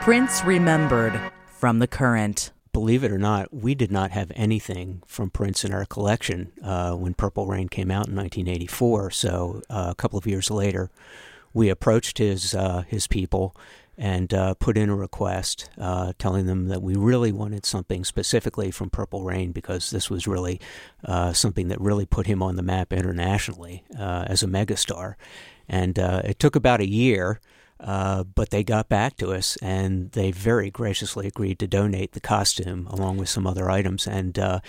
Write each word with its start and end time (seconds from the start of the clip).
Prince 0.00 0.42
Remembered 0.44 1.20
from 1.44 1.78
the 1.78 1.86
current. 1.86 2.52
Believe 2.72 3.04
it 3.04 3.12
or 3.12 3.18
not, 3.18 3.52
we 3.52 3.74
did 3.74 3.92
not 3.92 4.12
have 4.12 4.32
anything 4.34 5.02
from 5.06 5.28
Prince 5.28 5.62
in 5.62 5.74
our 5.74 5.84
collection 5.84 6.52
uh, 6.64 6.94
when 6.94 7.12
Purple 7.12 7.46
Rain 7.46 7.68
came 7.68 7.90
out 7.90 8.08
in 8.08 8.16
1984. 8.16 9.10
So 9.10 9.60
uh, 9.68 9.88
a 9.90 9.94
couple 9.94 10.18
of 10.18 10.26
years 10.26 10.50
later, 10.50 10.90
we 11.52 11.68
approached 11.68 12.16
his 12.16 12.54
uh, 12.54 12.84
his 12.88 13.06
people 13.06 13.54
and 13.98 14.32
uh, 14.32 14.54
put 14.54 14.78
in 14.78 14.88
a 14.88 14.96
request, 14.96 15.68
uh, 15.76 16.14
telling 16.18 16.46
them 16.46 16.68
that 16.68 16.80
we 16.80 16.94
really 16.94 17.30
wanted 17.30 17.66
something 17.66 18.02
specifically 18.02 18.70
from 18.70 18.88
Purple 18.88 19.22
Rain 19.22 19.52
because 19.52 19.90
this 19.90 20.08
was 20.08 20.26
really 20.26 20.58
uh, 21.04 21.34
something 21.34 21.68
that 21.68 21.78
really 21.78 22.06
put 22.06 22.26
him 22.26 22.42
on 22.42 22.56
the 22.56 22.62
map 22.62 22.90
internationally 22.94 23.84
as 23.98 24.42
a 24.42 24.46
megastar. 24.46 25.16
And 25.68 25.98
it 25.98 26.38
took 26.38 26.56
about 26.56 26.80
a 26.80 26.88
year. 26.88 27.38
Uh, 27.82 28.24
but 28.24 28.50
they 28.50 28.62
got 28.62 28.88
back 28.88 29.16
to 29.16 29.32
us 29.32 29.56
and 29.62 30.12
they 30.12 30.30
very 30.30 30.70
graciously 30.70 31.26
agreed 31.26 31.58
to 31.58 31.66
donate 31.66 32.12
the 32.12 32.20
costume 32.20 32.86
along 32.88 33.16
with 33.16 33.28
some 33.28 33.46
other 33.46 33.70
items. 33.70 34.06
And 34.06 34.38
uh, 34.38 34.60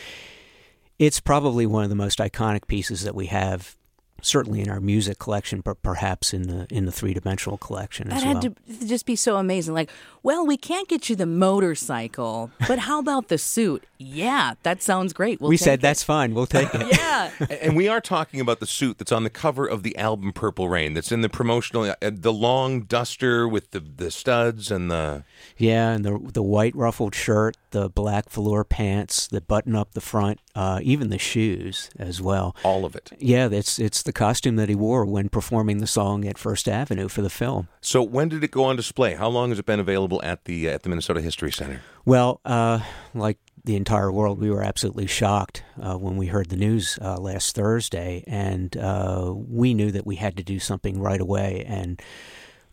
it's 0.98 1.20
probably 1.20 1.66
one 1.66 1.84
of 1.84 1.90
the 1.90 1.96
most 1.96 2.20
iconic 2.20 2.68
pieces 2.68 3.04
that 3.04 3.16
we 3.16 3.26
have 3.28 3.76
certainly 4.22 4.62
in 4.62 4.70
our 4.70 4.80
music 4.80 5.20
collection, 5.20 5.62
but 5.62 5.82
perhaps 5.82 6.34
in 6.34 6.44
the 6.44 6.68
in 6.70 6.86
the 6.86 6.92
three 6.92 7.14
dimensional 7.14 7.58
collection 7.58 8.08
as 8.12 8.24
well. 8.24 8.34
that 8.34 8.38
as 8.38 8.44
had 8.44 8.56
well. 8.68 8.80
to 8.80 8.88
just 8.88 9.06
be 9.06 9.16
so 9.16 9.38
amazing. 9.38 9.74
Like, 9.74 9.90
well, 10.24 10.46
we 10.46 10.58
can't 10.58 10.88
get 10.88 11.10
you 11.10 11.16
the 11.16 11.26
motorcycle, 11.26 12.52
but 12.68 12.80
how 12.80 13.00
about 13.00 13.28
the 13.28 13.38
suit? 13.38 13.84
Yeah, 13.98 14.54
that 14.64 14.82
sounds 14.82 15.14
great. 15.14 15.40
We'll 15.42 15.50
we 15.50 15.58
take 15.58 15.66
said 15.66 15.80
it. 15.80 15.82
that's 15.82 16.04
fine. 16.04 16.34
We'll 16.34 16.48
take 16.48 16.74
it. 16.74 16.96
yeah. 16.98 17.32
and 17.62 17.76
we 17.76 17.88
are 17.88 18.02
talking 18.02 18.40
about 18.40 18.60
the 18.60 18.66
suit 18.68 18.98
that's 18.98 19.12
on 19.12 19.24
the 19.24 19.30
cover 19.30 19.66
of 19.66 19.84
the 19.84 19.98
album 19.98 20.34
Purple 20.34 20.70
Rain. 20.70 20.94
That's 20.94 21.12
in 21.12 21.22
the 21.22 21.30
promotional, 21.30 21.84
uh, 21.86 21.96
the 22.12 22.34
long 22.34 22.82
duster 22.82 23.48
with 23.48 23.72
the 23.72 23.80
the 23.80 24.12
studs 24.12 24.72
and 24.72 24.90
the 24.90 25.24
Yeah, 25.58 25.92
and 25.92 26.06
the 26.06 26.20
the 26.34 26.44
white 26.44 26.76
ruffled 26.76 27.16
shirt, 27.16 27.58
the 27.72 27.90
black 27.90 28.30
velour 28.30 28.64
pants, 28.64 29.28
the 29.28 29.42
button 29.42 29.76
up 29.76 29.94
the 29.94 30.02
front, 30.02 30.40
uh, 30.56 30.80
even 30.84 31.10
the 31.10 31.18
shoes 31.18 31.90
as 31.98 32.22
well. 32.22 32.56
all 32.64 32.86
of 32.86 32.96
it. 32.96 33.12
Yeah, 33.20 33.50
it's 33.52 33.80
it's 33.80 34.04
the 34.04 34.14
costume 34.14 34.56
that 34.58 34.70
he 34.70 34.76
wore 34.76 35.06
when 35.06 35.30
performing 35.30 35.80
the 35.80 35.88
song 35.88 36.26
at 36.28 36.38
First 36.38 36.68
Avenue 36.70 37.08
for 37.08 37.22
the 37.22 37.30
film. 37.30 37.68
So 37.82 38.02
when 38.04 38.30
did 38.30 38.44
it 38.44 38.52
go 38.52 38.64
on 38.66 38.76
display? 38.76 39.16
How 39.16 39.30
long 39.30 39.50
has 39.50 39.60
it 39.60 39.66
been 39.66 39.80
available 39.80 40.22
at 40.24 40.46
the 40.46 40.70
uh, 40.70 40.74
at 40.74 40.84
the 40.84 40.90
Minnesota 40.90 41.22
History 41.22 41.52
Center? 41.52 41.82
Well, 42.06 42.40
uh, 42.46 42.80
like 43.14 43.38
the 43.64 43.76
entire 43.76 44.12
world, 44.12 44.40
we 44.40 44.50
were 44.50 44.64
absolutely 44.64 45.06
shocked 45.08 45.64
uh, 45.80 45.96
when 45.96 46.18
we 46.18 46.28
heard 46.28 46.50
the 46.50 46.56
news 46.58 46.98
uh, 47.02 47.18
last 47.20 47.56
Thursday, 47.56 48.24
and 48.26 48.76
uh, 48.78 49.34
we 49.36 49.74
knew 49.74 49.92
that 49.92 50.06
we 50.06 50.16
had 50.16 50.38
to 50.38 50.44
do 50.44 50.60
something 50.60 51.00
right 51.00 51.22
away, 51.22 51.64
and 51.68 52.02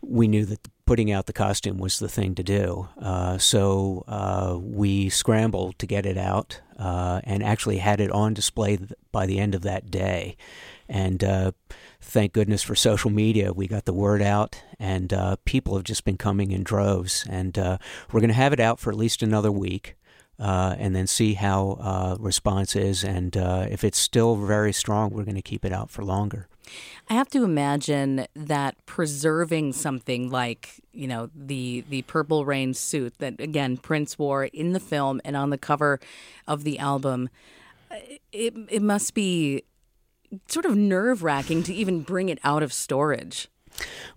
we 0.01 0.27
knew 0.27 0.45
that 0.45 0.67
putting 0.89 1.11
out 1.11 1.27
the 1.27 1.33
costume 1.33 1.77
was 1.77 1.99
the 1.99 2.09
thing 2.09 2.33
to 2.33 2.41
do. 2.41 2.87
Uh, 2.99 3.37
so 3.37 4.03
uh, 4.07 4.57
we 4.59 5.07
scrambled 5.07 5.77
to 5.77 5.85
get 5.85 6.03
it 6.03 6.17
out, 6.17 6.61
uh, 6.79 7.21
and 7.25 7.43
actually 7.43 7.77
had 7.77 8.01
it 8.01 8.09
on 8.09 8.33
display 8.33 8.75
by 9.11 9.27
the 9.27 9.37
end 9.37 9.53
of 9.53 9.61
that 9.61 9.91
day, 9.91 10.35
and. 10.87 11.23
Uh, 11.23 11.51
Thank 12.01 12.31
goodness 12.31 12.63
for 12.63 12.75
social 12.75 13.11
media. 13.11 13.51
We 13.51 13.67
got 13.67 13.83
the 13.83 13.93
word 13.93 14.21
out, 14.21 14.63
and 14.79 15.11
uh, 15.13 15.35
people 15.43 15.75
have 15.75 15.83
just 15.83 16.05
been 16.05 16.17
coming 16.17 16.51
in 16.51 16.63
droves. 16.63 17.27
And 17.29 17.59
uh, 17.59 17.77
we're 18.11 18.21
going 18.21 18.29
to 18.29 18.33
have 18.33 18.53
it 18.53 18.59
out 18.59 18.79
for 18.79 18.89
at 18.89 18.97
least 18.97 19.21
another 19.21 19.51
week 19.51 19.95
uh, 20.39 20.75
and 20.77 20.95
then 20.95 21.07
see 21.07 21.33
how 21.33 21.77
uh, 21.81 22.17
response 22.19 22.75
is. 22.75 23.03
And 23.03 23.35
uh, 23.35 23.67
if 23.69 23.83
it's 23.83 23.97
still 23.97 24.35
very 24.35 24.73
strong, 24.73 25.11
we're 25.11 25.25
going 25.25 25.35
to 25.35 25.41
keep 25.41 25.65
it 25.65 25.73
out 25.73 25.89
for 25.89 26.03
longer. 26.03 26.47
I 27.09 27.15
have 27.15 27.29
to 27.29 27.43
imagine 27.43 28.27
that 28.35 28.75
preserving 28.85 29.73
something 29.73 30.29
like, 30.29 30.75
you 30.93 31.07
know, 31.07 31.29
the 31.35 31.83
the 31.89 32.03
purple 32.03 32.45
rain 32.45 32.75
suit 32.75 33.15
that 33.17 33.39
again 33.39 33.77
Prince 33.77 34.19
wore 34.19 34.45
in 34.45 34.73
the 34.73 34.79
film 34.79 35.19
and 35.25 35.35
on 35.35 35.49
the 35.49 35.57
cover 35.57 35.99
of 36.47 36.63
the 36.63 36.77
album, 36.77 37.29
it 38.31 38.53
it 38.69 38.83
must 38.83 39.15
be 39.15 39.63
sort 40.47 40.65
of 40.65 40.75
nerve 40.75 41.23
wracking 41.23 41.63
to 41.63 41.73
even 41.73 42.01
bring 42.01 42.29
it 42.29 42.39
out 42.43 42.61
of 42.61 42.71
storage. 42.71 43.47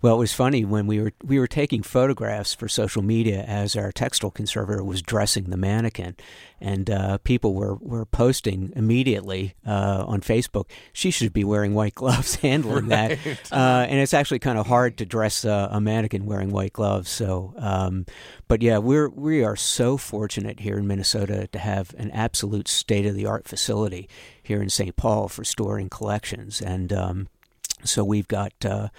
Well, 0.01 0.15
it 0.15 0.19
was 0.19 0.33
funny 0.33 0.65
when 0.65 0.87
we 0.87 0.99
were 0.99 1.13
we 1.23 1.39
were 1.39 1.47
taking 1.47 1.83
photographs 1.83 2.53
for 2.53 2.67
social 2.67 3.01
media 3.01 3.43
as 3.43 3.75
our 3.75 3.91
textile 3.91 4.31
conservator 4.31 4.83
was 4.83 5.01
dressing 5.01 5.45
the 5.45 5.57
mannequin, 5.57 6.15
and 6.59 6.89
uh, 6.89 7.17
people 7.19 7.53
were, 7.53 7.75
were 7.75 8.05
posting 8.05 8.73
immediately 8.75 9.55
uh, 9.65 10.03
on 10.07 10.21
Facebook. 10.21 10.65
She 10.91 11.11
should 11.11 11.33
be 11.33 11.43
wearing 11.43 11.73
white 11.73 11.95
gloves 11.95 12.35
handling 12.41 12.87
that, 12.87 13.17
uh, 13.51 13.85
and 13.87 13.99
it's 13.99 14.13
actually 14.13 14.39
kind 14.39 14.57
of 14.57 14.67
hard 14.67 14.97
to 14.97 15.05
dress 15.05 15.45
uh, 15.45 15.69
a 15.71 15.79
mannequin 15.79 16.25
wearing 16.25 16.51
white 16.51 16.73
gloves. 16.73 17.09
So, 17.09 17.53
um, 17.57 18.05
but 18.47 18.61
yeah, 18.61 18.79
we're 18.79 19.09
we 19.09 19.43
are 19.43 19.55
so 19.55 19.97
fortunate 19.97 20.61
here 20.61 20.77
in 20.77 20.87
Minnesota 20.87 21.47
to 21.47 21.59
have 21.59 21.93
an 21.97 22.11
absolute 22.11 22.67
state 22.67 23.05
of 23.05 23.15
the 23.15 23.25
art 23.25 23.47
facility 23.47 24.09
here 24.41 24.61
in 24.61 24.69
St. 24.69 24.95
Paul 24.95 25.27
for 25.27 25.43
storing 25.43 25.89
collections, 25.89 26.61
and 26.61 26.91
um, 26.91 27.27
so 27.83 28.03
we've 28.03 28.27
got 28.27 28.53
uh, 28.65 28.89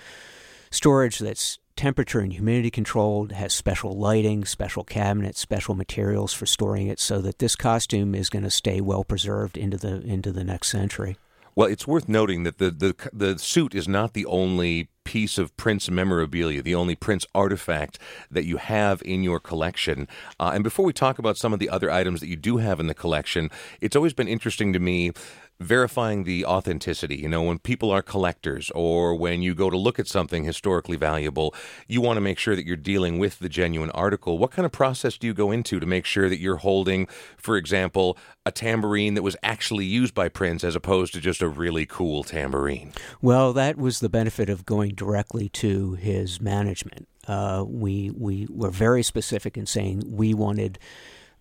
storage 0.74 1.18
that's 1.18 1.58
temperature 1.76 2.20
and 2.20 2.32
humidity 2.32 2.70
controlled, 2.70 3.32
has 3.32 3.52
special 3.52 3.98
lighting, 3.98 4.44
special 4.44 4.84
cabinets, 4.84 5.40
special 5.40 5.74
materials 5.74 6.32
for 6.32 6.46
storing 6.46 6.86
it, 6.86 7.00
so 7.00 7.20
that 7.20 7.38
this 7.38 7.56
costume 7.56 8.14
is 8.14 8.30
going 8.30 8.44
to 8.44 8.50
stay 8.50 8.80
well 8.80 9.04
preserved 9.04 9.56
into 9.56 9.76
the 9.76 10.00
into 10.02 10.32
the 10.32 10.44
next 10.44 10.68
century. 10.68 11.16
Well, 11.56 11.68
it's 11.68 11.86
worth 11.86 12.08
noting 12.08 12.42
that 12.44 12.58
the, 12.58 12.70
the 12.70 12.94
the 13.12 13.38
suit 13.38 13.74
is 13.74 13.88
not 13.88 14.12
the 14.12 14.26
only 14.26 14.88
piece 15.04 15.38
of 15.38 15.56
Prince 15.56 15.90
memorabilia, 15.90 16.62
the 16.62 16.74
only 16.74 16.94
Prince 16.94 17.26
artifact 17.34 17.98
that 18.30 18.44
you 18.44 18.56
have 18.56 19.02
in 19.04 19.22
your 19.22 19.40
collection. 19.40 20.08
Uh, 20.40 20.52
and 20.54 20.64
before 20.64 20.84
we 20.84 20.92
talk 20.92 21.18
about 21.18 21.36
some 21.36 21.52
of 21.52 21.58
the 21.58 21.70
other 21.70 21.90
items 21.90 22.20
that 22.20 22.28
you 22.28 22.36
do 22.36 22.56
have 22.56 22.80
in 22.80 22.86
the 22.86 22.94
collection, 22.94 23.50
it's 23.80 23.96
always 23.96 24.12
been 24.12 24.28
interesting 24.28 24.72
to 24.72 24.78
me 24.78 25.12
verifying 25.60 26.24
the 26.24 26.44
authenticity. 26.44 27.16
You 27.16 27.28
know, 27.28 27.42
when 27.42 27.58
people 27.58 27.90
are 27.90 28.02
collectors 28.02 28.70
or 28.74 29.14
when 29.14 29.42
you 29.42 29.54
go 29.54 29.70
to 29.70 29.76
look 29.76 29.98
at 29.98 30.08
something 30.08 30.44
historically 30.44 30.96
valuable, 30.96 31.54
you 31.86 32.00
want 32.00 32.16
to 32.16 32.20
make 32.20 32.38
sure 32.38 32.56
that 32.56 32.66
you're 32.66 32.76
dealing 32.76 33.18
with 33.18 33.38
the 33.38 33.48
genuine 33.48 33.90
article. 33.90 34.36
What 34.38 34.50
kind 34.50 34.66
of 34.66 34.72
process 34.72 35.16
do 35.16 35.26
you 35.26 35.34
go 35.34 35.50
into 35.50 35.78
to 35.78 35.86
make 35.86 36.04
sure 36.04 36.28
that 36.28 36.40
you're 36.40 36.56
holding, 36.56 37.06
for 37.36 37.56
example, 37.56 38.18
a 38.44 38.50
tambourine 38.50 39.14
that 39.14 39.22
was 39.22 39.36
actually 39.42 39.84
used 39.84 40.14
by 40.14 40.28
Prince 40.28 40.64
as 40.64 40.76
opposed 40.76 41.14
to 41.14 41.20
just 41.20 41.40
a 41.40 41.48
really 41.48 41.86
cool 41.86 42.24
tambourine? 42.24 42.92
Well, 43.22 43.52
that 43.52 43.78
was 43.78 44.00
the 44.00 44.08
benefit 44.08 44.50
of 44.50 44.66
going 44.66 44.93
directly 44.94 45.48
to 45.50 45.94
his 45.94 46.40
management. 46.40 47.08
Uh, 47.26 47.64
we 47.66 48.10
we 48.10 48.46
were 48.50 48.70
very 48.70 49.02
specific 49.02 49.56
in 49.56 49.66
saying 49.66 50.02
we 50.06 50.34
wanted 50.34 50.78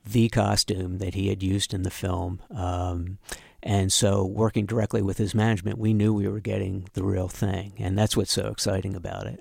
the 0.06 0.30
costume 0.30 0.98
that 0.98 1.14
he 1.14 1.30
had 1.30 1.42
used 1.42 1.74
in 1.74 1.84
the 1.84 1.92
film. 1.92 2.42
Um, 2.52 3.18
and 3.62 3.94
so, 3.94 4.26
working 4.26 4.66
directly 4.66 5.02
with 5.02 5.18
his 5.18 5.34
management, 5.34 5.78
we 5.78 5.94
knew 5.94 6.14
we 6.14 6.28
were 6.28 6.42
getting 6.42 6.90
the 6.94 7.04
real 7.04 7.30
thing. 7.30 7.74
And 7.78 7.98
that's 7.98 8.18
what's 8.18 8.34
so 8.34 8.48
exciting 8.48 8.94
about 8.96 9.26
it. 9.26 9.40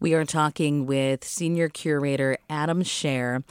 We 0.00 0.14
are 0.14 0.24
talking 0.24 0.86
with 0.86 1.24
senior 1.24 1.68
curator 1.68 2.38
Adam 2.48 2.82
Scher 2.82 3.44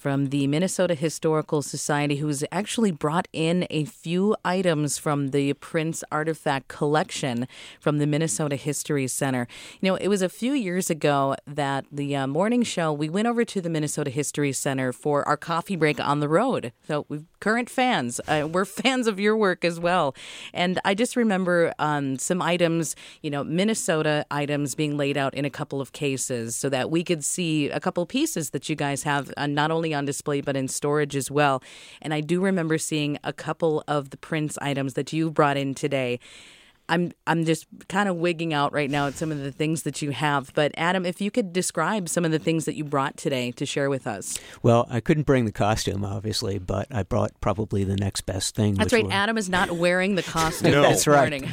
from 0.00 0.30
the 0.30 0.46
Minnesota 0.46 0.94
Historical 0.94 1.60
Society, 1.60 2.16
who's 2.16 2.42
actually 2.50 2.90
brought 2.90 3.28
in 3.34 3.66
a 3.68 3.84
few 3.84 4.34
items 4.46 4.96
from 4.96 5.28
the 5.28 5.52
Prince 5.52 6.02
Artifact 6.10 6.68
Collection 6.68 7.46
from 7.78 7.98
the 7.98 8.06
Minnesota 8.06 8.56
History 8.56 9.06
Center. 9.06 9.46
You 9.82 9.90
know, 9.90 9.96
it 9.96 10.08
was 10.08 10.22
a 10.22 10.30
few 10.30 10.54
years 10.54 10.88
ago 10.88 11.36
that 11.46 11.84
the 11.92 12.16
uh, 12.16 12.26
morning 12.26 12.62
show, 12.62 12.94
we 12.94 13.10
went 13.10 13.28
over 13.28 13.44
to 13.44 13.60
the 13.60 13.68
Minnesota 13.68 14.10
History 14.10 14.52
Center 14.52 14.90
for 14.90 15.28
our 15.28 15.36
coffee 15.36 15.76
break 15.76 16.00
on 16.00 16.20
the 16.20 16.30
road. 16.30 16.72
So 16.88 17.04
we've 17.10 17.26
current 17.40 17.70
fans. 17.70 18.20
Uh, 18.28 18.46
we're 18.50 18.64
fans 18.80 19.06
of 19.06 19.18
your 19.18 19.36
work 19.36 19.64
as 19.64 19.80
well. 19.80 20.14
And 20.52 20.78
I 20.84 20.94
just 20.94 21.16
remember 21.16 21.74
um, 21.78 22.18
some 22.18 22.40
items, 22.40 22.94
you 23.22 23.30
know, 23.30 23.42
Minnesota 23.42 24.24
items 24.30 24.74
being 24.74 24.96
laid 24.96 25.16
out 25.16 25.34
in 25.34 25.44
a 25.44 25.50
couple 25.50 25.80
of 25.80 25.92
cases 25.92 26.54
so 26.54 26.68
that 26.68 26.90
we 26.90 27.02
could 27.02 27.24
see 27.24 27.70
a 27.70 27.80
couple 27.80 28.04
pieces 28.06 28.50
that 28.50 28.68
you 28.68 28.76
guys 28.76 29.02
have 29.02 29.32
uh, 29.36 29.46
not 29.46 29.70
only 29.70 29.89
on 29.94 30.04
display 30.04 30.40
but 30.40 30.56
in 30.56 30.68
storage 30.68 31.16
as 31.16 31.30
well. 31.30 31.62
And 32.00 32.12
I 32.14 32.20
do 32.20 32.40
remember 32.40 32.78
seeing 32.78 33.18
a 33.24 33.32
couple 33.32 33.82
of 33.88 34.10
the 34.10 34.16
Prince 34.16 34.58
items 34.58 34.94
that 34.94 35.12
you 35.12 35.30
brought 35.30 35.56
in 35.56 35.74
today. 35.74 36.18
I'm 36.90 37.12
I'm 37.26 37.44
just 37.44 37.66
kind 37.88 38.08
of 38.08 38.16
wigging 38.16 38.52
out 38.52 38.72
right 38.72 38.90
now 38.90 39.06
at 39.06 39.14
some 39.14 39.30
of 39.30 39.38
the 39.38 39.52
things 39.52 39.84
that 39.84 40.02
you 40.02 40.10
have. 40.10 40.52
But 40.54 40.72
Adam, 40.76 41.06
if 41.06 41.20
you 41.20 41.30
could 41.30 41.52
describe 41.52 42.08
some 42.08 42.24
of 42.24 42.32
the 42.32 42.38
things 42.38 42.64
that 42.64 42.74
you 42.74 42.84
brought 42.84 43.16
today 43.16 43.52
to 43.52 43.64
share 43.64 43.88
with 43.88 44.06
us. 44.06 44.38
Well, 44.62 44.86
I 44.90 44.98
couldn't 45.00 45.22
bring 45.22 45.44
the 45.44 45.52
costume, 45.52 46.04
obviously, 46.04 46.58
but 46.58 46.88
I 46.90 47.04
brought 47.04 47.30
probably 47.40 47.84
the 47.84 47.96
next 47.96 48.22
best 48.22 48.56
thing. 48.56 48.74
That's 48.74 48.92
right. 48.92 49.04
were- 49.06 49.12
Adam 49.12 49.38
is 49.38 49.48
not 49.48 49.70
wearing 49.70 50.16
the 50.16 50.22
costume 50.24 50.72
No. 50.72 50.82
this 50.82 51.04
That's 51.04 51.06
right. 51.06 51.44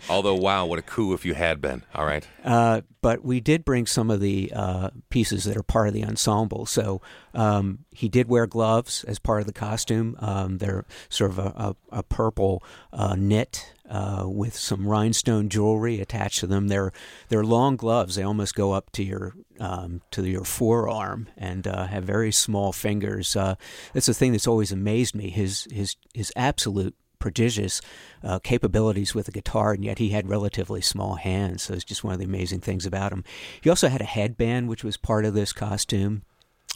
Although, 0.10 0.34
wow, 0.34 0.66
what 0.66 0.78
a 0.78 0.82
coup 0.82 1.14
if 1.14 1.24
you 1.24 1.34
had 1.34 1.60
been. 1.60 1.84
All 1.94 2.04
right. 2.04 2.26
Uh, 2.44 2.80
but 3.00 3.24
we 3.24 3.38
did 3.38 3.64
bring 3.64 3.86
some 3.86 4.10
of 4.10 4.20
the 4.20 4.52
uh, 4.54 4.90
pieces 5.08 5.44
that 5.44 5.56
are 5.56 5.62
part 5.62 5.86
of 5.86 5.94
the 5.94 6.04
ensemble. 6.04 6.66
So 6.66 7.00
um, 7.32 7.84
he 7.92 8.08
did 8.08 8.28
wear 8.28 8.46
gloves 8.48 9.04
as 9.04 9.20
part 9.20 9.40
of 9.40 9.46
the 9.46 9.52
costume. 9.52 10.16
Um, 10.18 10.58
they're 10.58 10.84
sort 11.08 11.30
of 11.30 11.38
a, 11.38 11.42
a, 11.42 11.76
a 11.98 12.02
purple 12.02 12.62
uh, 12.92 13.14
knit 13.16 13.72
uh, 13.88 14.24
with 14.26 14.54
some 14.56 14.86
rhinestone 14.86 15.48
jewelry 15.48 16.00
attached 16.00 16.40
to 16.40 16.46
them. 16.46 16.68
They're 16.68 16.92
they're 17.28 17.44
long 17.44 17.76
gloves. 17.76 18.14
They 18.16 18.22
almost 18.22 18.54
go 18.54 18.72
up 18.72 18.90
to 18.92 19.02
your 19.02 19.34
um, 19.58 20.02
to 20.12 20.24
your 20.24 20.44
forearm 20.44 21.28
and 21.36 21.66
uh, 21.66 21.86
have 21.86 22.04
very 22.04 22.32
small 22.32 22.72
fingers. 22.72 23.34
Uh, 23.34 23.56
that's 23.92 24.06
the 24.06 24.14
thing 24.14 24.32
that's 24.32 24.46
always 24.46 24.72
amazed 24.72 25.14
me. 25.14 25.30
His 25.30 25.66
his 25.70 25.96
his 26.14 26.32
absolute 26.36 26.94
prodigious 27.18 27.80
uh, 28.22 28.38
capabilities 28.38 29.14
with 29.14 29.28
a 29.28 29.32
guitar, 29.32 29.72
and 29.72 29.84
yet 29.84 29.98
he 29.98 30.10
had 30.10 30.28
relatively 30.28 30.80
small 30.80 31.16
hands. 31.16 31.64
So 31.64 31.74
it's 31.74 31.84
just 31.84 32.04
one 32.04 32.12
of 32.12 32.20
the 32.20 32.26
amazing 32.26 32.60
things 32.60 32.86
about 32.86 33.12
him. 33.12 33.24
He 33.60 33.70
also 33.70 33.88
had 33.88 34.00
a 34.00 34.04
headband, 34.04 34.68
which 34.68 34.84
was 34.84 34.96
part 34.96 35.24
of 35.24 35.34
this 35.34 35.52
costume 35.52 36.22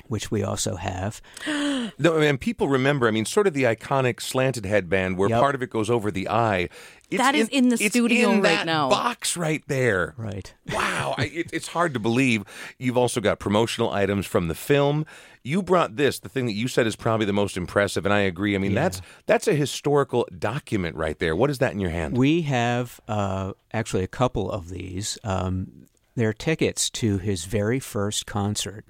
which 0.06 0.30
we 0.30 0.42
also 0.42 0.76
have. 0.76 1.20
no, 1.46 2.18
and 2.18 2.40
people 2.40 2.68
remember, 2.68 3.08
I 3.08 3.10
mean, 3.10 3.24
sort 3.24 3.46
of 3.46 3.54
the 3.54 3.64
iconic 3.64 4.20
slanted 4.20 4.66
headband 4.66 5.16
where 5.16 5.28
yep. 5.28 5.40
part 5.40 5.54
of 5.54 5.62
it 5.62 5.70
goes 5.70 5.90
over 5.90 6.10
the 6.10 6.28
eye. 6.28 6.68
It's 7.10 7.18
that 7.18 7.34
is 7.34 7.48
in, 7.48 7.64
in 7.64 7.68
the 7.70 7.76
studio 7.76 8.30
in 8.30 8.42
right 8.42 8.64
now. 8.64 8.88
Box 8.88 9.36
right 9.36 9.62
there. 9.66 10.14
Right. 10.16 10.52
Wow, 10.72 11.14
I, 11.18 11.24
it, 11.26 11.50
it's 11.52 11.68
hard 11.68 11.92
to 11.94 12.00
believe. 12.00 12.44
You've 12.78 12.96
also 12.96 13.20
got 13.20 13.38
promotional 13.38 13.90
items 13.90 14.26
from 14.26 14.48
the 14.48 14.54
film. 14.54 15.04
You 15.42 15.62
brought 15.62 15.96
this, 15.96 16.18
the 16.18 16.28
thing 16.28 16.46
that 16.46 16.52
you 16.52 16.66
said 16.66 16.86
is 16.86 16.96
probably 16.96 17.26
the 17.26 17.32
most 17.32 17.56
impressive, 17.56 18.06
and 18.06 18.12
I 18.12 18.20
agree. 18.20 18.54
I 18.54 18.58
mean, 18.58 18.72
yeah. 18.72 18.82
that's 18.82 19.02
that's 19.26 19.48
a 19.48 19.54
historical 19.54 20.26
document 20.38 20.96
right 20.96 21.18
there. 21.18 21.36
What 21.36 21.50
is 21.50 21.58
that 21.58 21.72
in 21.72 21.80
your 21.80 21.90
hand? 21.90 22.16
We 22.16 22.42
have 22.42 23.00
uh, 23.06 23.52
actually 23.72 24.04
a 24.04 24.08
couple 24.08 24.50
of 24.50 24.70
these. 24.70 25.18
Um, 25.24 25.88
they're 26.14 26.32
tickets 26.32 26.88
to 26.90 27.18
his 27.18 27.44
very 27.44 27.80
first 27.80 28.26
concert 28.26 28.86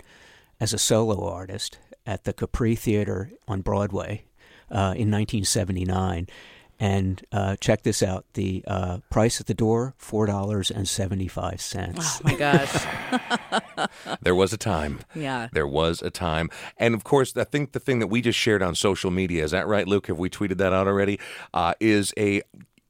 as 0.62 0.72
a 0.72 0.78
solo 0.78 1.28
artist 1.28 1.78
at 2.06 2.22
the 2.22 2.32
Capri 2.32 2.76
Theater 2.76 3.32
on 3.48 3.62
Broadway 3.62 4.26
uh, 4.70 4.94
in 4.94 5.10
1979. 5.10 6.28
And 6.78 7.20
uh, 7.32 7.56
check 7.56 7.82
this 7.82 8.00
out: 8.02 8.24
the 8.34 8.64
uh, 8.66 8.98
price 9.10 9.40
at 9.40 9.46
the 9.46 9.54
door 9.54 9.94
four 9.98 10.26
dollars 10.26 10.68
and 10.68 10.88
seventy 10.88 11.28
five 11.28 11.60
cents. 11.60 12.20
Oh 12.20 12.20
my 12.24 12.34
gosh! 12.34 13.88
there 14.22 14.34
was 14.34 14.52
a 14.52 14.56
time. 14.56 14.98
Yeah, 15.14 15.48
there 15.52 15.66
was 15.66 16.02
a 16.02 16.10
time, 16.10 16.50
and 16.78 16.94
of 16.94 17.04
course, 17.04 17.36
I 17.36 17.44
think 17.44 17.70
the 17.70 17.78
thing 17.78 18.00
that 18.00 18.08
we 18.08 18.20
just 18.20 18.36
shared 18.36 18.62
on 18.62 18.74
social 18.74 19.12
media 19.12 19.44
is 19.44 19.52
that 19.52 19.68
right, 19.68 19.86
Luke? 19.86 20.08
Have 20.08 20.18
we 20.18 20.28
tweeted 20.28 20.56
that 20.56 20.72
out 20.72 20.88
already? 20.88 21.20
Uh, 21.54 21.74
is 21.78 22.12
a 22.16 22.42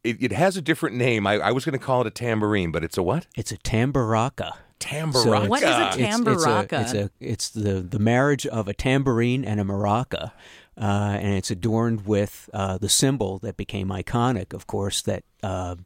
it, 0.04 0.22
it, 0.22 0.32
has 0.32 0.56
a 0.56 0.62
different 0.62 0.96
name. 0.96 1.26
I, 1.26 1.34
I 1.34 1.50
was 1.50 1.66
going 1.66 1.78
to 1.78 1.84
call 1.84 2.00
it 2.00 2.06
a 2.06 2.10
tambourine, 2.10 2.72
but 2.72 2.82
it's 2.82 2.96
a 2.96 3.02
what? 3.02 3.26
It's 3.36 3.52
a 3.52 3.58
tamburaca. 3.58 4.52
Tamburaca. 4.82 5.23
So 5.23 5.46
what 5.46 5.62
is 5.62 5.69
a 5.69 5.99
tamburaca? 5.99 6.82
It's, 6.82 6.93
it's, 6.93 6.94
a, 6.94 6.99
it's, 6.99 7.05
a, 7.05 7.11
it's 7.20 7.49
the, 7.50 7.81
the 7.81 7.99
marriage 7.99 8.46
of 8.46 8.69
a 8.69 8.75
tambourine 8.75 9.44
and 9.44 9.61
a 9.61 9.64
maraca. 9.64 10.32
Uh, 10.81 11.19
and 11.20 11.34
it's 11.34 11.50
adorned 11.50 12.06
with 12.06 12.49
uh, 12.55 12.79
the 12.79 12.88
symbol 12.88 13.38
that 13.38 13.56
became 13.56 13.88
iconic, 13.88 14.55
of 14.55 14.67
course, 14.67 15.02
that 15.02 15.23
uh, 15.43 15.76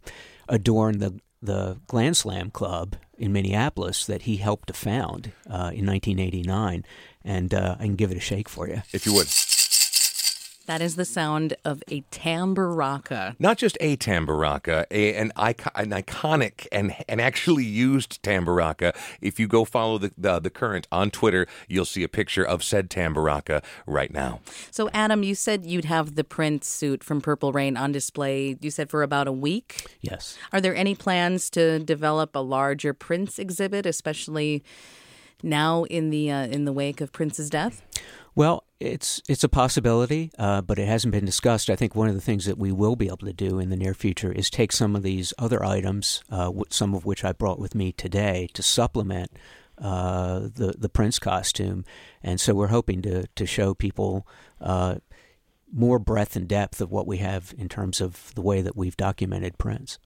adorned 0.48 1.00
the 1.00 1.20
the 1.42 1.78
Glam 1.86 2.14
Slam 2.14 2.50
Club 2.50 2.96
in 3.18 3.32
Minneapolis 3.32 4.06
that 4.06 4.22
he 4.22 4.36
helped 4.36 4.68
to 4.68 4.74
found 4.74 5.32
uh, 5.46 5.70
in 5.72 5.86
1989. 5.86 6.84
And 7.24 7.54
uh, 7.54 7.76
I 7.78 7.84
can 7.84 7.96
give 7.96 8.10
it 8.10 8.16
a 8.16 8.20
shake 8.20 8.48
for 8.48 8.68
you. 8.68 8.82
If 8.92 9.06
you 9.06 9.14
would. 9.14 9.28
That 10.66 10.82
is 10.82 10.96
the 10.96 11.04
sound 11.04 11.56
of 11.64 11.82
a 11.88 12.02
tamburaca. 12.10 13.36
Not 13.38 13.56
just 13.56 13.78
a 13.80 13.96
tamburaca, 13.96 14.84
a, 14.90 15.14
an, 15.14 15.32
icon, 15.36 15.72
an 15.76 15.90
iconic 15.90 16.66
and, 16.72 16.94
and 17.08 17.20
actually 17.20 17.64
used 17.64 18.20
tamburaca. 18.22 18.94
If 19.20 19.38
you 19.38 19.46
go 19.46 19.64
follow 19.64 19.98
the, 19.98 20.12
the, 20.18 20.40
the 20.40 20.50
current 20.50 20.88
on 20.90 21.10
Twitter, 21.10 21.46
you'll 21.68 21.84
see 21.84 22.02
a 22.02 22.08
picture 22.08 22.44
of 22.44 22.64
said 22.64 22.90
tamburaca 22.90 23.62
right 23.86 24.12
now. 24.12 24.40
So, 24.72 24.90
Adam, 24.92 25.22
you 25.22 25.36
said 25.36 25.64
you'd 25.64 25.84
have 25.84 26.16
the 26.16 26.24
Prince 26.24 26.66
suit 26.66 27.04
from 27.04 27.20
Purple 27.20 27.52
Rain 27.52 27.76
on 27.76 27.92
display, 27.92 28.56
you 28.60 28.70
said 28.72 28.90
for 28.90 29.04
about 29.04 29.28
a 29.28 29.32
week? 29.32 29.86
Yes. 30.00 30.36
Are 30.52 30.60
there 30.60 30.74
any 30.74 30.96
plans 30.96 31.48
to 31.50 31.78
develop 31.78 32.34
a 32.34 32.40
larger 32.40 32.92
Prince 32.92 33.38
exhibit, 33.38 33.86
especially 33.86 34.64
now 35.44 35.84
in 35.84 36.10
the, 36.10 36.30
uh, 36.30 36.46
in 36.46 36.64
the 36.64 36.72
wake 36.72 37.00
of 37.00 37.12
Prince's 37.12 37.48
death? 37.48 37.82
Well, 38.34 38.65
it's 38.80 39.22
it's 39.28 39.44
a 39.44 39.48
possibility, 39.48 40.32
uh, 40.38 40.60
but 40.60 40.78
it 40.78 40.86
hasn't 40.86 41.12
been 41.12 41.24
discussed. 41.24 41.70
I 41.70 41.76
think 41.76 41.94
one 41.94 42.08
of 42.08 42.14
the 42.14 42.20
things 42.20 42.44
that 42.44 42.58
we 42.58 42.72
will 42.72 42.96
be 42.96 43.06
able 43.06 43.18
to 43.18 43.32
do 43.32 43.58
in 43.58 43.70
the 43.70 43.76
near 43.76 43.94
future 43.94 44.32
is 44.32 44.50
take 44.50 44.72
some 44.72 44.94
of 44.94 45.02
these 45.02 45.32
other 45.38 45.64
items, 45.64 46.22
uh, 46.30 46.52
some 46.68 46.94
of 46.94 47.04
which 47.06 47.24
I 47.24 47.32
brought 47.32 47.58
with 47.58 47.74
me 47.74 47.92
today, 47.92 48.48
to 48.52 48.62
supplement 48.62 49.30
uh, 49.78 50.40
the 50.40 50.74
the 50.78 50.88
Prince 50.88 51.18
costume, 51.18 51.84
and 52.22 52.40
so 52.40 52.54
we're 52.54 52.66
hoping 52.68 53.02
to 53.02 53.26
to 53.26 53.46
show 53.46 53.74
people 53.74 54.26
uh, 54.60 54.96
more 55.72 55.98
breadth 55.98 56.36
and 56.36 56.46
depth 56.46 56.80
of 56.80 56.90
what 56.90 57.06
we 57.06 57.18
have 57.18 57.54
in 57.58 57.68
terms 57.68 58.00
of 58.00 58.34
the 58.34 58.42
way 58.42 58.62
that 58.62 58.76
we've 58.76 58.96
documented 58.96 59.58
Prince. 59.58 59.94